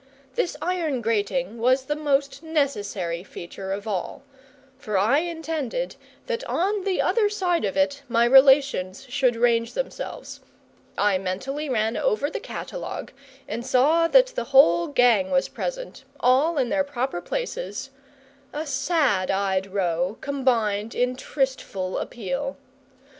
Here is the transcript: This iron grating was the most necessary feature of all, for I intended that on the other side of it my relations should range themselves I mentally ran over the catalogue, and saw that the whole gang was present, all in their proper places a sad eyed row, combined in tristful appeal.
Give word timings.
This 0.33 0.57
iron 0.63 1.01
grating 1.01 1.59
was 1.59 1.83
the 1.85 1.95
most 1.95 2.41
necessary 2.41 3.23
feature 3.23 3.71
of 3.71 3.87
all, 3.87 4.23
for 4.79 4.97
I 4.97 5.19
intended 5.19 5.95
that 6.25 6.43
on 6.45 6.85
the 6.85 6.99
other 6.99 7.29
side 7.29 7.63
of 7.65 7.77
it 7.77 8.01
my 8.09 8.25
relations 8.25 9.05
should 9.09 9.35
range 9.35 9.73
themselves 9.73 10.39
I 10.97 11.19
mentally 11.19 11.69
ran 11.69 11.95
over 11.97 12.31
the 12.31 12.39
catalogue, 12.39 13.11
and 13.47 13.63
saw 13.63 14.07
that 14.07 14.29
the 14.33 14.45
whole 14.45 14.87
gang 14.87 15.29
was 15.29 15.47
present, 15.47 16.03
all 16.19 16.57
in 16.57 16.69
their 16.69 16.83
proper 16.83 17.21
places 17.21 17.91
a 18.51 18.65
sad 18.65 19.29
eyed 19.29 19.67
row, 19.67 20.17
combined 20.19 20.95
in 20.95 21.15
tristful 21.15 21.99
appeal. 21.99 22.57